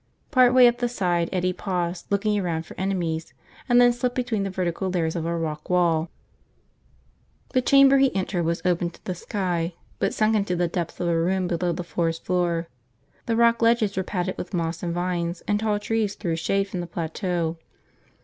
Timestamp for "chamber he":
7.61-8.15